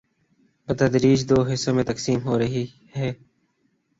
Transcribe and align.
،بتدریج 0.67 1.19
دو 1.29 1.37
حصوں 1.53 1.73
میں 1.73 1.83
تقسیم 1.83 2.19
ہورہی 2.25 2.63
ہی۔ 2.95 3.09